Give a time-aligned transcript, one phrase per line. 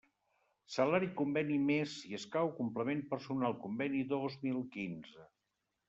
[0.75, 5.33] Salari Conveni més, si escau, Complement personal Conveni dos mil quinze.